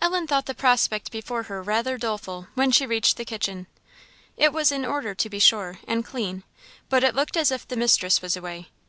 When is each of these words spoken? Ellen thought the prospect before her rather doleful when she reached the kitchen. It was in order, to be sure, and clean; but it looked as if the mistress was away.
Ellen 0.00 0.26
thought 0.26 0.46
the 0.46 0.56
prospect 0.56 1.12
before 1.12 1.44
her 1.44 1.62
rather 1.62 1.96
doleful 1.96 2.48
when 2.54 2.72
she 2.72 2.84
reached 2.84 3.16
the 3.16 3.24
kitchen. 3.24 3.68
It 4.36 4.52
was 4.52 4.72
in 4.72 4.84
order, 4.84 5.14
to 5.14 5.30
be 5.30 5.38
sure, 5.38 5.78
and 5.86 6.04
clean; 6.04 6.42
but 6.88 7.04
it 7.04 7.14
looked 7.14 7.36
as 7.36 7.52
if 7.52 7.68
the 7.68 7.76
mistress 7.76 8.20
was 8.20 8.36
away. 8.36 8.70